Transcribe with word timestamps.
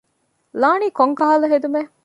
ލާނީ 0.61 0.87
ކޮންކަހަލަ 0.97 1.47
ހެދުމެއް؟ 1.53 1.91